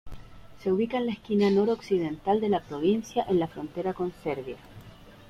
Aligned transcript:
Se 0.63 0.71
ubica 0.71 0.97
en 0.97 1.05
la 1.05 1.11
esquina 1.11 1.51
noroccidental 1.51 2.41
de 2.41 2.49
la 2.49 2.61
provincia, 2.61 3.23
en 3.29 3.39
la 3.39 3.45
frontera 3.47 3.93
con 3.93 4.11
Serbia. 4.23 4.57